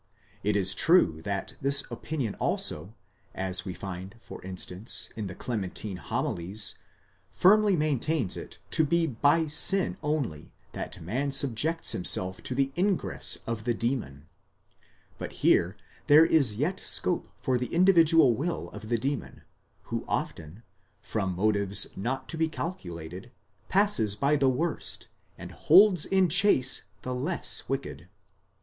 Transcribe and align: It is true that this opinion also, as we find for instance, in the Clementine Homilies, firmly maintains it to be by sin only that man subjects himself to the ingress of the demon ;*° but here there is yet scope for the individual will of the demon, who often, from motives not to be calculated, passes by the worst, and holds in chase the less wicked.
It 0.41 0.55
is 0.55 0.73
true 0.73 1.21
that 1.25 1.53
this 1.61 1.83
opinion 1.91 2.33
also, 2.39 2.95
as 3.35 3.65
we 3.65 3.75
find 3.75 4.15
for 4.17 4.41
instance, 4.43 5.09
in 5.15 5.27
the 5.27 5.35
Clementine 5.35 5.97
Homilies, 5.97 6.73
firmly 7.29 7.75
maintains 7.75 8.35
it 8.35 8.57
to 8.71 8.83
be 8.83 9.05
by 9.05 9.45
sin 9.45 9.97
only 10.01 10.53
that 10.71 10.99
man 11.01 11.31
subjects 11.31 11.91
himself 11.91 12.41
to 12.41 12.55
the 12.55 12.71
ingress 12.75 13.37
of 13.45 13.63
the 13.63 13.75
demon 13.75 14.25
;*° 13.75 14.25
but 15.19 15.33
here 15.45 15.77
there 16.07 16.25
is 16.25 16.55
yet 16.55 16.79
scope 16.79 17.29
for 17.39 17.59
the 17.59 17.67
individual 17.71 18.33
will 18.33 18.71
of 18.71 18.89
the 18.89 18.97
demon, 18.97 19.43
who 19.83 20.03
often, 20.07 20.63
from 21.03 21.35
motives 21.35 21.85
not 21.95 22.27
to 22.27 22.37
be 22.37 22.47
calculated, 22.47 23.31
passes 23.69 24.15
by 24.15 24.35
the 24.35 24.49
worst, 24.49 25.09
and 25.37 25.51
holds 25.51 26.05
in 26.07 26.27
chase 26.27 26.85
the 27.03 27.13
less 27.13 27.69
wicked. 27.69 28.07